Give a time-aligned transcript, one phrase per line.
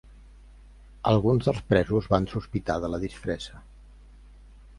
[1.11, 3.63] Alguns dels presos van sospitar de la disfressa.